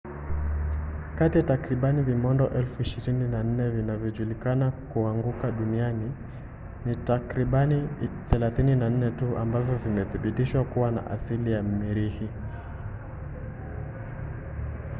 kati 1.17 1.37
ya 1.37 1.43
takriban 1.45 2.05
vimondo 2.05 2.45
24,000 2.47 3.71
vinavyojulikana 3.71 4.71
kuanguka 4.71 5.51
duniani 5.51 6.11
ni 6.85 6.95
takribani 6.95 7.87
34 8.31 9.17
tu 9.19 9.37
ambavyo 9.37 9.75
vimethibitishwa 9.77 10.63
kuwa 10.63 10.91
na 10.91 11.07
asili 11.11 11.51
ya 11.51 11.63
mirihi 11.63 12.27